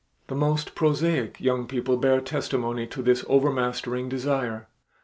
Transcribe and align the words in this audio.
The 0.29 0.35
most 0.35 0.73
prosaic 0.73 1.39
young 1.39 1.67
people 1.67 1.95
bear 1.95 2.21
testimony 2.21 2.87
to 2.87 3.03
this 3.03 3.23
overmastering 3.29 4.09
desire. 4.09 4.67